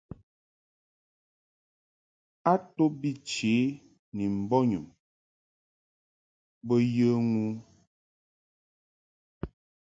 A 2.51 2.53
to 2.75 2.83
bi 2.99 3.11
chě 3.29 3.55
ni 4.15 4.25
mbɔnyum 4.41 4.85
bo 6.67 6.75
yə 6.95 7.09
ŋu. 7.31 7.45